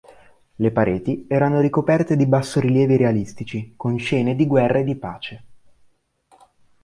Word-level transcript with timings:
Le 0.55 0.71
pareti 0.71 1.27
erano 1.29 1.59
ricoperte 1.61 2.15
di 2.15 2.25
bassorilievi 2.25 2.97
realistici 2.97 3.73
con 3.77 3.99
scene 3.99 4.33
di 4.35 4.47
guerra 4.47 4.79
e 4.79 4.83
di 4.83 4.95
pace. 4.95 5.43